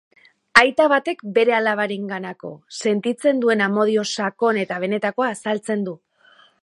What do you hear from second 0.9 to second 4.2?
batek bere alabarenganako sentitzen duen amodio